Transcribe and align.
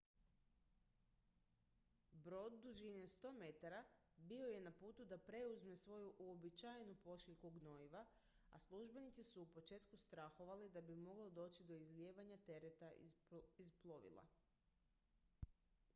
brod 2.27 2.55
dužine 2.61 3.01
100 3.15 3.31
metara 3.41 3.81
bio 4.29 4.45
je 4.53 4.61
na 4.67 4.71
putu 4.79 5.05
da 5.11 5.19
preuzme 5.27 5.75
svoju 5.81 6.13
uobičajenu 6.27 6.95
pošiljku 7.03 7.51
gnojiva 7.59 8.01
a 8.51 8.59
službenici 8.65 9.23
su 9.33 9.41
u 9.41 9.49
početku 9.59 9.99
strahovali 10.07 10.69
da 10.69 10.83
bi 10.89 10.95
moglo 10.95 11.27
doći 11.41 11.63
do 11.73 11.77
izlijevanja 11.83 12.39
tereta 12.51 12.89
iz 13.69 13.75
plovila 13.85 14.25